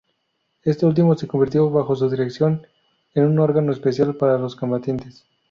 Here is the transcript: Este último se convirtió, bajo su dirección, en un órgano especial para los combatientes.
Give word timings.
Este 0.63 0.87
último 0.87 1.15
se 1.15 1.27
convirtió, 1.27 1.69
bajo 1.69 1.95
su 1.95 2.09
dirección, 2.09 2.65
en 3.13 3.25
un 3.25 3.37
órgano 3.37 3.71
especial 3.71 4.15
para 4.15 4.39
los 4.39 4.55
combatientes. 4.55 5.27